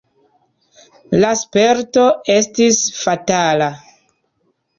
La 1.23 1.29
sperto 1.41 2.07
estis 2.37 2.81
fatala. 3.03 3.71